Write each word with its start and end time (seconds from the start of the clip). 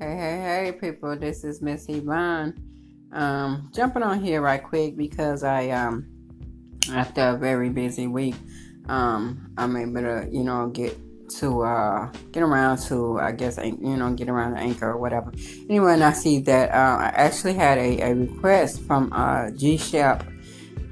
Hey, 0.00 0.14
hey, 0.14 0.40
hey, 0.40 0.72
people! 0.80 1.16
This 1.16 1.42
is 1.42 1.60
Miss 1.60 1.86
Yvonne. 1.88 2.54
Um, 3.10 3.68
jumping 3.74 4.04
on 4.04 4.22
here 4.22 4.40
right 4.40 4.62
quick 4.62 4.96
because 4.96 5.42
I 5.42 5.70
um, 5.70 6.06
after 6.92 7.30
a 7.30 7.36
very 7.36 7.68
busy 7.68 8.06
week, 8.06 8.36
um, 8.88 9.52
I'm 9.58 9.76
able 9.76 10.02
to 10.02 10.28
you 10.30 10.44
know 10.44 10.68
get 10.68 10.96
to 11.40 11.62
uh 11.62 12.12
get 12.30 12.44
around 12.44 12.78
to 12.82 13.18
I 13.18 13.32
guess 13.32 13.58
you 13.58 13.96
know 13.96 14.12
get 14.12 14.28
around 14.28 14.52
the 14.52 14.60
anchor 14.60 14.88
or 14.88 14.98
whatever. 14.98 15.32
Anyway, 15.68 15.94
and 15.94 16.04
I 16.04 16.12
see 16.12 16.38
that 16.42 16.70
uh, 16.70 16.98
I 16.98 17.12
actually 17.16 17.54
had 17.54 17.78
a, 17.78 18.00
a 18.00 18.14
request 18.14 18.80
from 18.82 19.12
uh, 19.12 19.50
G 19.50 19.78
Shep, 19.78 20.24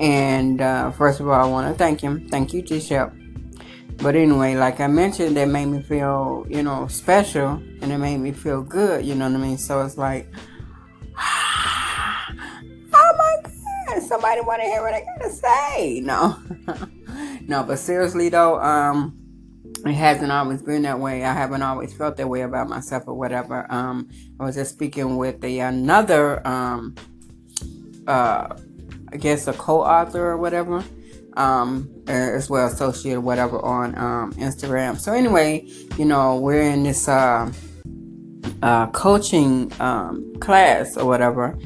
and 0.01 0.61
uh, 0.61 0.91
first 0.91 1.21
of 1.21 1.29
all, 1.29 1.41
I 1.41 1.49
want 1.49 1.73
to 1.73 1.79
thank 1.79 2.01
him. 2.01 2.29
Thank 2.29 2.53
you, 2.53 2.61
G 2.61 2.81
Shep 2.81 3.15
but 3.99 4.15
anyway, 4.15 4.55
like 4.57 4.81
I 4.81 4.87
mentioned, 4.89 5.37
that 5.37 5.49
made 5.49 5.67
me 5.67 5.81
feel, 5.81 6.47
you 6.49 6.63
know, 6.63 6.87
special 6.89 7.63
and 7.81 7.93
it 7.93 7.99
made 7.99 8.19
me 8.19 8.33
feel 8.33 8.63
good, 8.63 9.05
you 9.05 9.15
know 9.15 9.29
what 9.29 9.41
I 9.41 9.43
mean? 9.43 9.59
So 9.59 9.83
it's 9.85 9.97
like, 9.97 10.29
oh 11.19 12.35
my 12.93 13.37
God, 13.43 14.03
somebody 14.03 14.41
want 14.43 14.63
to 14.63 14.69
hear 14.69 14.83
what 14.83 14.95
I 14.95 15.01
got 15.01 15.23
to 15.23 15.31
say. 15.31 16.01
No, 16.01 16.39
no, 17.49 17.63
but 17.63 17.79
seriously 17.79 18.29
though, 18.29 18.61
um, 18.61 19.19
it 19.85 19.95
hasn't 19.95 20.31
always 20.31 20.63
been 20.63 20.83
that 20.83 21.01
way. 21.01 21.25
I 21.25 21.33
haven't 21.33 21.63
always 21.63 21.95
felt 21.95 22.17
that 22.19 22.29
way 22.29 22.43
about 22.43 22.69
myself 22.69 23.05
or 23.07 23.15
whatever. 23.15 23.67
Um, 23.73 24.09
I 24.39 24.45
was 24.45 24.57
just 24.57 24.73
speaking 24.73 25.17
with 25.17 25.43
another, 25.43 26.47
um, 26.47 26.97
uh, 28.07 28.57
I 29.13 29.17
guess 29.17 29.47
a 29.47 29.53
co-author 29.53 30.25
or 30.27 30.37
whatever 30.37 30.85
um, 31.37 31.91
as 32.07 32.49
well 32.49 32.67
associate 32.67 33.19
whatever 33.19 33.61
on 33.65 33.97
um, 33.99 34.33
Instagram. 34.35 34.99
So 34.99 35.13
anyway, 35.13 35.67
you 35.97 36.05
know 36.05 36.39
we're 36.39 36.63
in 36.63 36.83
this 36.83 37.09
uh, 37.09 37.53
uh, 38.63 38.87
coaching 38.89 39.73
um, 39.81 40.35
class 40.41 40.97
or 40.97 41.07
whatever 41.07 41.59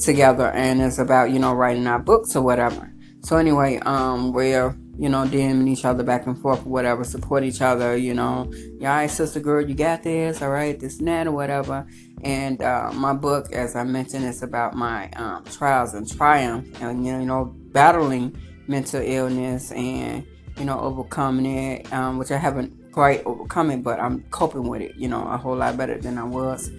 together, 0.00 0.50
and 0.50 0.80
it's 0.80 0.98
about 0.98 1.30
you 1.30 1.38
know 1.38 1.54
writing 1.54 1.86
our 1.86 1.98
books 1.98 2.36
or 2.36 2.42
whatever. 2.42 2.92
So 3.22 3.36
anyway, 3.36 3.78
um, 3.86 4.32
we're 4.32 4.76
you 4.98 5.08
know 5.08 5.24
DMing 5.24 5.68
each 5.68 5.84
other 5.84 6.02
back 6.02 6.26
and 6.26 6.38
forth 6.38 6.66
or 6.66 6.68
whatever, 6.68 7.04
support 7.04 7.44
each 7.44 7.62
other. 7.62 7.96
You 7.96 8.14
know, 8.14 8.52
yeah, 8.78 8.96
right, 8.96 9.10
sister 9.10 9.40
girl, 9.40 9.66
you 9.66 9.74
got 9.74 10.02
this. 10.02 10.42
All 10.42 10.50
right, 10.50 10.78
this 10.78 10.98
and 10.98 11.08
that 11.08 11.26
or 11.26 11.32
whatever. 11.32 11.86
And 12.22 12.62
uh, 12.62 12.90
my 12.94 13.12
book, 13.12 13.52
as 13.52 13.76
I 13.76 13.84
mentioned, 13.84 14.24
is 14.24 14.42
about 14.42 14.74
my 14.74 15.10
um, 15.12 15.44
trials 15.44 15.94
and 15.94 16.10
triumph, 16.10 16.82
and 16.82 17.06
you 17.06 17.24
know, 17.24 17.54
battling 17.72 18.36
mental 18.66 19.02
illness 19.02 19.72
and 19.72 20.26
you 20.58 20.64
know 20.64 20.78
overcoming 20.78 21.46
it, 21.46 21.92
um, 21.92 22.18
which 22.18 22.30
I 22.30 22.36
haven't 22.36 22.92
quite 22.92 23.24
overcome 23.24 23.70
it, 23.70 23.82
but 23.82 24.00
I'm 24.00 24.22
coping 24.30 24.68
with 24.68 24.82
it. 24.82 24.96
You 24.96 25.08
know, 25.08 25.26
a 25.26 25.36
whole 25.36 25.56
lot 25.56 25.76
better 25.76 25.98
than 25.98 26.18
I 26.18 26.24
was. 26.24 26.70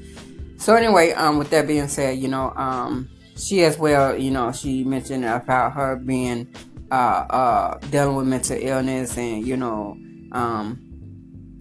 So 0.57 0.75
anyway, 0.75 1.11
um, 1.11 1.37
with 1.37 1.49
that 1.49 1.67
being 1.67 1.87
said, 1.87 2.17
you 2.17 2.27
know, 2.27 2.51
um, 2.55 3.09
she 3.37 3.63
as 3.63 3.77
well, 3.77 4.17
you 4.17 4.31
know, 4.31 4.51
she 4.51 4.83
mentioned 4.83 5.25
about 5.25 5.73
her 5.73 5.97
being 5.97 6.47
uh, 6.91 7.25
uh, 7.29 7.77
dealing 7.89 8.15
with 8.15 8.27
mental 8.27 8.57
illness 8.59 9.17
and 9.17 9.45
you 9.45 9.57
know, 9.57 9.97
um, 10.31 10.81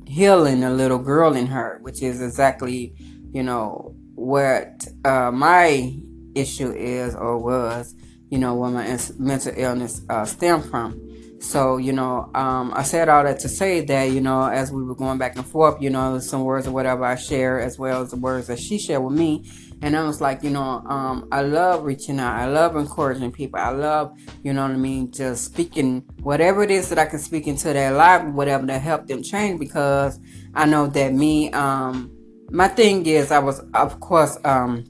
healing 0.06 0.62
a 0.62 0.70
little 0.70 0.98
girl 0.98 1.34
in 1.34 1.46
her, 1.46 1.78
which 1.82 2.02
is 2.02 2.22
exactly, 2.22 2.94
you 3.32 3.42
know, 3.42 3.94
what 4.14 4.86
uh, 5.04 5.30
my 5.32 5.92
issue 6.34 6.72
is 6.72 7.14
or 7.14 7.38
was 7.38 7.94
you 8.34 8.40
know, 8.40 8.52
where 8.52 8.68
my 8.68 8.98
mental 9.16 9.52
illness 9.56 10.02
uh, 10.10 10.24
stemmed 10.24 10.64
from. 10.64 11.00
So, 11.38 11.76
you 11.76 11.92
know, 11.92 12.28
um, 12.34 12.72
I 12.74 12.82
said 12.82 13.08
all 13.08 13.22
that 13.22 13.38
to 13.40 13.48
say 13.48 13.80
that, 13.82 14.10
you 14.10 14.20
know, 14.20 14.48
as 14.48 14.72
we 14.72 14.82
were 14.82 14.96
going 14.96 15.18
back 15.18 15.36
and 15.36 15.46
forth, 15.46 15.80
you 15.80 15.88
know, 15.88 16.18
some 16.18 16.42
words 16.42 16.66
or 16.66 16.72
whatever 16.72 17.04
I 17.04 17.14
share 17.14 17.60
as 17.60 17.78
well 17.78 18.02
as 18.02 18.10
the 18.10 18.16
words 18.16 18.48
that 18.48 18.58
she 18.58 18.76
shared 18.76 19.04
with 19.04 19.16
me. 19.16 19.48
And 19.82 19.96
I 19.96 20.02
was 20.02 20.20
like, 20.20 20.42
you 20.42 20.50
know, 20.50 20.82
um, 20.84 21.28
I 21.30 21.42
love 21.42 21.84
reaching 21.84 22.18
out. 22.18 22.34
I 22.34 22.46
love 22.46 22.74
encouraging 22.74 23.30
people. 23.30 23.60
I 23.60 23.68
love, 23.68 24.18
you 24.42 24.52
know 24.52 24.62
what 24.62 24.72
I 24.72 24.78
mean, 24.78 25.12
just 25.12 25.44
speaking 25.44 26.00
whatever 26.20 26.64
it 26.64 26.72
is 26.72 26.88
that 26.88 26.98
I 26.98 27.06
can 27.06 27.20
speak 27.20 27.46
into 27.46 27.72
their 27.72 27.92
life, 27.92 28.24
whatever 28.32 28.66
to 28.66 28.80
help 28.80 29.06
them 29.06 29.22
change 29.22 29.60
because 29.60 30.18
I 30.54 30.66
know 30.66 30.88
that 30.88 31.14
me, 31.14 31.52
um, 31.52 32.10
my 32.50 32.66
thing 32.66 33.06
is 33.06 33.30
I 33.30 33.38
was, 33.38 33.60
of 33.74 34.00
course, 34.00 34.38
um, 34.44 34.84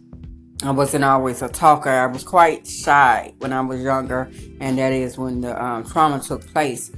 I 0.65 0.71
wasn't 0.71 1.05
always 1.05 1.43
a 1.43 1.49
talker. 1.49 1.91
I 1.91 2.07
was 2.07 2.25
quite 2.25 2.67
shy 2.67 3.35
when 3.37 3.53
I 3.53 3.61
was 3.61 3.83
younger, 3.83 4.31
and 4.61 4.79
that 4.79 4.95
is 4.95 5.19
when 5.19 5.43
the 5.43 5.63
um, 5.63 5.85
trauma 5.85 6.21
took 6.21 6.47
place, 6.55 6.91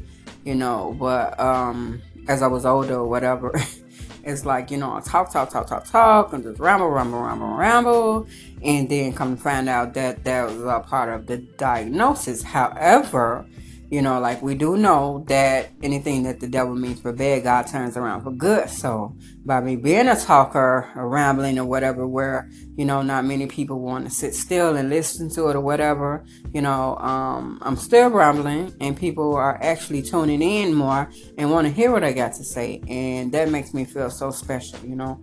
you 0.44 0.54
know. 0.54 0.94
But 0.96 1.38
um, 1.40 2.00
as 2.28 2.42
I 2.42 2.46
was 2.46 2.64
older 2.64 2.94
or 2.94 3.08
whatever, 3.08 3.52
it's 4.22 4.44
like, 4.44 4.70
you 4.70 4.76
know, 4.76 4.94
I 4.94 5.00
talk, 5.00 5.32
talk, 5.32 5.50
talk, 5.50 5.66
talk, 5.66 5.84
talk, 5.84 6.32
and 6.32 6.44
just 6.44 6.60
ramble, 6.60 6.90
ramble, 6.90 7.20
ramble, 7.20 7.56
ramble, 7.56 8.28
and 8.62 8.88
then 8.88 9.12
come 9.12 9.36
to 9.36 9.42
find 9.42 9.68
out 9.68 9.94
that 9.94 10.22
that 10.22 10.46
was 10.46 10.62
a 10.62 10.84
part 10.86 11.08
of 11.08 11.26
the 11.26 11.38
diagnosis. 11.38 12.44
However, 12.44 13.48
you 13.88 14.02
know, 14.02 14.18
like 14.18 14.42
we 14.42 14.54
do 14.54 14.76
know 14.76 15.24
that 15.28 15.70
anything 15.82 16.24
that 16.24 16.40
the 16.40 16.48
devil 16.48 16.74
means 16.74 17.00
for 17.00 17.12
bad, 17.12 17.44
God 17.44 17.66
turns 17.66 17.96
around 17.96 18.22
for 18.22 18.32
good. 18.32 18.68
So 18.68 19.16
by 19.44 19.60
me 19.60 19.76
being 19.76 20.08
a 20.08 20.16
talker 20.16 20.90
or 20.96 21.08
rambling 21.08 21.58
or 21.58 21.64
whatever, 21.64 22.06
where, 22.06 22.50
you 22.76 22.84
know, 22.84 23.02
not 23.02 23.24
many 23.24 23.46
people 23.46 23.80
want 23.80 24.04
to 24.04 24.10
sit 24.10 24.34
still 24.34 24.76
and 24.76 24.90
listen 24.90 25.30
to 25.30 25.48
it 25.48 25.56
or 25.56 25.60
whatever, 25.60 26.24
you 26.52 26.62
know, 26.62 26.96
um, 26.96 27.58
I'm 27.62 27.76
still 27.76 28.10
rambling 28.10 28.74
and 28.80 28.96
people 28.96 29.34
are 29.36 29.58
actually 29.62 30.02
tuning 30.02 30.42
in 30.42 30.74
more 30.74 31.08
and 31.38 31.50
want 31.52 31.66
to 31.66 31.72
hear 31.72 31.92
what 31.92 32.02
I 32.02 32.12
got 32.12 32.32
to 32.34 32.44
say. 32.44 32.82
And 32.88 33.30
that 33.32 33.50
makes 33.50 33.72
me 33.72 33.84
feel 33.84 34.10
so 34.10 34.30
special, 34.30 34.80
you 34.80 34.96
know. 34.96 35.22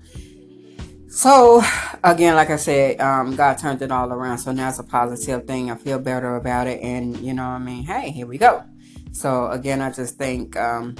So 1.13 1.61
again, 2.03 2.33
like 2.33 2.49
I 2.49 2.55
said, 2.55 2.99
um, 2.99 3.35
God 3.35 3.59
turned 3.59 3.83
it 3.83 3.91
all 3.91 4.11
around. 4.11 4.39
So 4.39 4.51
now 4.51 4.69
it's 4.69 4.79
a 4.79 4.83
positive 4.83 5.45
thing. 5.45 5.69
I 5.69 5.75
feel 5.75 5.99
better 5.99 6.35
about 6.37 6.65
it, 6.65 6.81
and 6.81 7.15
you 7.17 7.35
know, 7.35 7.43
I 7.43 7.59
mean, 7.59 7.83
hey, 7.83 8.09
here 8.09 8.25
we 8.25 8.39
go. 8.39 8.63
So 9.11 9.45
again, 9.51 9.79
I 9.79 9.91
just 9.91 10.17
thank 10.17 10.57
um, 10.57 10.95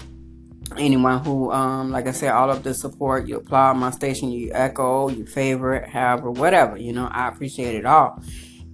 anyone 0.78 1.24
who, 1.24 1.52
um, 1.52 1.90
like 1.90 2.06
I 2.06 2.12
said, 2.12 2.30
all 2.30 2.52
of 2.52 2.62
the 2.62 2.76
support. 2.76 3.28
You 3.28 3.38
applaud 3.38 3.78
my 3.78 3.90
station, 3.90 4.30
you 4.30 4.52
echo, 4.54 5.10
you 5.10 5.26
favorite, 5.26 5.90
however, 5.90 6.30
whatever. 6.30 6.78
You 6.78 6.94
know, 6.94 7.10
I 7.12 7.30
appreciate 7.30 7.74
it 7.74 7.88
all. 7.88 8.22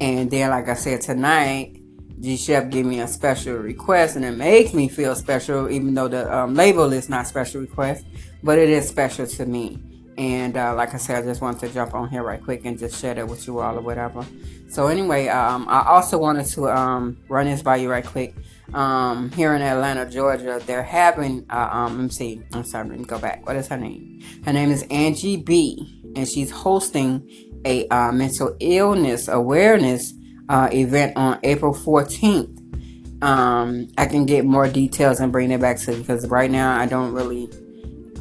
And 0.01 0.29
then, 0.29 0.49
like 0.49 0.67
I 0.67 0.73
said 0.73 0.99
tonight, 0.99 1.81
G 2.19 2.35
Shep 2.35 2.69
gave 2.69 2.85
me 2.85 2.99
a 2.99 3.07
special 3.07 3.55
request, 3.55 4.17
and 4.17 4.25
it 4.25 4.35
makes 4.35 4.73
me 4.73 4.89
feel 4.89 5.15
special, 5.15 5.69
even 5.69 5.93
though 5.93 6.09
the 6.09 6.37
um, 6.37 6.53
label 6.53 6.91
is 6.91 7.07
not 7.07 7.27
special 7.27 7.61
request, 7.61 8.03
but 8.43 8.59
it 8.59 8.67
is 8.67 8.89
special 8.89 9.25
to 9.25 9.45
me. 9.45 9.79
And 10.19 10.57
uh, 10.57 10.75
like 10.75 10.93
I 10.93 10.97
said, 10.97 11.23
I 11.23 11.25
just 11.25 11.39
wanted 11.39 11.65
to 11.65 11.73
jump 11.73 11.93
on 11.95 12.09
here 12.09 12.23
right 12.23 12.43
quick 12.43 12.65
and 12.65 12.77
just 12.77 12.99
share 12.99 13.13
that 13.13 13.25
with 13.25 13.47
you 13.47 13.61
all 13.61 13.77
or 13.77 13.81
whatever. 13.81 14.25
So 14.67 14.87
anyway, 14.87 15.29
um, 15.29 15.65
I 15.69 15.85
also 15.87 16.17
wanted 16.17 16.45
to 16.47 16.67
um, 16.67 17.17
run 17.29 17.45
this 17.45 17.61
by 17.61 17.77
you 17.77 17.89
right 17.89 18.05
quick. 18.05 18.35
Um, 18.73 19.31
here 19.31 19.55
in 19.55 19.61
Atlanta, 19.61 20.09
Georgia, 20.09 20.61
they're 20.65 20.83
having. 20.83 21.45
Uh, 21.49 21.69
um, 21.71 21.95
let 21.95 22.03
me 22.03 22.09
see. 22.09 22.41
I'm 22.51 22.65
sorry. 22.65 22.89
Let 22.89 22.99
me 22.99 23.05
go 23.05 23.17
back. 23.17 23.47
What 23.47 23.55
is 23.55 23.69
her 23.69 23.77
name? 23.77 24.21
Her 24.43 24.51
name 24.51 24.71
is 24.71 24.85
Angie 24.91 25.37
B, 25.37 26.01
and 26.17 26.27
she's 26.27 26.51
hosting 26.51 27.25
a 27.63 27.87
uh, 27.87 28.11
mental 28.11 28.57
illness 28.59 29.29
awareness 29.29 30.13
uh, 30.49 30.67
event 30.73 31.15
on 31.15 31.39
April 31.43 31.73
14th. 31.73 33.23
Um, 33.23 33.87
I 33.97 34.05
can 34.05 34.25
get 34.25 34.43
more 34.43 34.67
details 34.67 35.21
and 35.21 35.31
bring 35.31 35.49
it 35.51 35.61
back 35.61 35.77
to 35.79 35.93
you 35.93 35.99
because 35.99 36.27
right 36.27 36.51
now 36.51 36.77
I 36.77 36.87
don't 36.87 37.13
really 37.13 37.49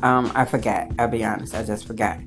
um, 0.02 0.30
I 0.34 0.44
forgot. 0.44 0.90
I'll 0.98 1.08
be 1.08 1.24
honest. 1.24 1.54
I 1.54 1.62
just 1.62 1.86
forgot. 1.86 2.18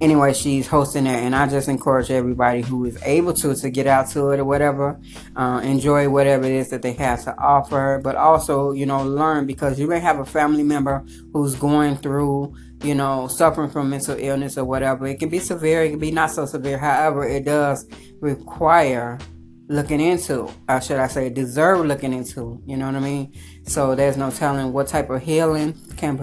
Anyway, 0.00 0.34
she's 0.34 0.66
hosting 0.66 1.06
it, 1.06 1.22
and 1.22 1.36
I 1.36 1.48
just 1.48 1.68
encourage 1.68 2.10
everybody 2.10 2.62
who 2.62 2.84
is 2.84 3.00
able 3.04 3.32
to 3.34 3.54
to 3.54 3.70
get 3.70 3.86
out 3.86 4.10
to 4.10 4.30
it 4.30 4.40
or 4.40 4.44
whatever, 4.44 5.00
uh, 5.36 5.60
enjoy 5.62 6.08
whatever 6.08 6.44
it 6.44 6.52
is 6.52 6.70
that 6.70 6.82
they 6.82 6.92
have 6.94 7.22
to 7.24 7.38
offer, 7.38 8.00
but 8.02 8.16
also 8.16 8.72
you 8.72 8.86
know 8.86 9.04
learn 9.04 9.46
because 9.46 9.78
you 9.78 9.86
may 9.86 10.00
have 10.00 10.18
a 10.18 10.24
family 10.24 10.64
member 10.64 11.04
who's 11.32 11.54
going 11.54 11.96
through 11.96 12.54
you 12.82 12.94
know 12.94 13.28
suffering 13.28 13.70
from 13.70 13.88
mental 13.88 14.16
illness 14.18 14.58
or 14.58 14.64
whatever. 14.64 15.06
It 15.06 15.20
can 15.20 15.28
be 15.28 15.38
severe, 15.38 15.84
it 15.84 15.90
can 15.90 16.00
be 16.00 16.10
not 16.10 16.32
so 16.32 16.44
severe. 16.44 16.76
However, 16.76 17.24
it 17.24 17.44
does 17.44 17.86
require 18.20 19.18
looking 19.68 20.00
into, 20.00 20.50
or 20.68 20.80
should 20.80 20.98
I 20.98 21.06
say, 21.06 21.30
deserve 21.30 21.86
looking 21.86 22.12
into. 22.12 22.60
You 22.66 22.76
know 22.76 22.86
what 22.86 22.96
I 22.96 23.00
mean? 23.00 23.32
So 23.66 23.94
there's 23.94 24.16
no 24.16 24.30
telling 24.30 24.72
what 24.72 24.88
type 24.88 25.10
of 25.10 25.22
healing 25.22 25.74
can 25.96 26.18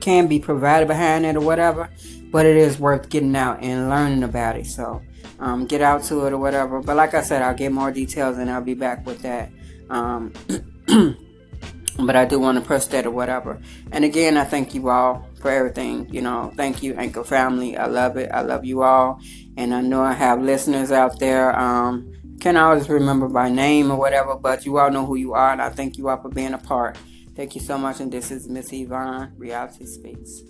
can 0.00 0.26
be 0.26 0.38
provided 0.38 0.88
behind 0.88 1.24
it 1.24 1.36
or 1.36 1.40
whatever. 1.40 1.90
But 2.30 2.46
it 2.46 2.56
is 2.56 2.78
worth 2.78 3.08
getting 3.08 3.36
out 3.36 3.62
and 3.62 3.90
learning 3.90 4.22
about 4.22 4.56
it. 4.56 4.66
So 4.66 5.02
um, 5.38 5.66
get 5.66 5.82
out 5.82 6.02
to 6.04 6.26
it 6.26 6.32
or 6.32 6.38
whatever. 6.38 6.80
But 6.80 6.96
like 6.96 7.14
I 7.14 7.22
said, 7.22 7.42
I'll 7.42 7.54
get 7.54 7.72
more 7.72 7.90
details 7.90 8.38
and 8.38 8.50
I'll 8.50 8.62
be 8.62 8.74
back 8.74 9.04
with 9.04 9.20
that. 9.22 9.50
Um, 9.90 10.32
but 11.98 12.16
I 12.16 12.24
do 12.24 12.38
want 12.38 12.58
to 12.58 12.64
press 12.64 12.86
that 12.88 13.06
or 13.06 13.10
whatever. 13.10 13.60
And 13.90 14.04
again, 14.04 14.36
I 14.36 14.44
thank 14.44 14.74
you 14.74 14.88
all 14.88 15.28
for 15.40 15.50
everything. 15.50 16.08
You 16.12 16.22
know, 16.22 16.52
thank 16.56 16.82
you, 16.82 16.94
Anchor 16.94 17.24
family. 17.24 17.76
I 17.76 17.86
love 17.86 18.16
it. 18.16 18.30
I 18.32 18.40
love 18.42 18.64
you 18.64 18.82
all. 18.82 19.20
And 19.56 19.74
I 19.74 19.82
know 19.82 20.02
I 20.02 20.12
have 20.12 20.40
listeners 20.40 20.90
out 20.92 21.18
there. 21.18 21.58
Um, 21.58 22.12
can't 22.42 22.58
always 22.58 22.88
remember 22.88 23.28
by 23.28 23.48
name 23.48 23.92
or 23.92 23.96
whatever, 23.96 24.34
but 24.34 24.66
you 24.66 24.76
all 24.76 24.90
know 24.90 25.06
who 25.06 25.14
you 25.14 25.32
are, 25.32 25.52
and 25.52 25.62
I 25.62 25.68
thank 25.68 25.96
you 25.96 26.08
all 26.08 26.20
for 26.20 26.28
being 26.28 26.54
a 26.54 26.58
part. 26.58 26.98
Thank 27.36 27.54
you 27.54 27.60
so 27.60 27.78
much, 27.78 28.00
and 28.00 28.10
this 28.10 28.32
is 28.32 28.48
Miss 28.48 28.72
Yvonne, 28.72 29.32
Reality 29.38 29.86
Speaks. 29.86 30.42